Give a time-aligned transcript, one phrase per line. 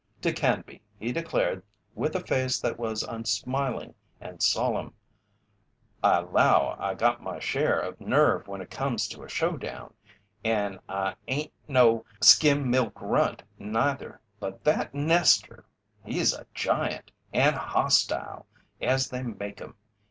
[0.23, 1.61] To Canby he declared
[1.93, 4.95] with a face that was unsmiling and solemn:
[6.01, 9.93] "I 'low I got my share of nerve when it comes to a show down,
[10.43, 15.65] and I ain' no skim milk runt, neither, but that nester
[16.03, 18.47] he's a giant and hos tile
[18.81, 19.75] as they make 'em!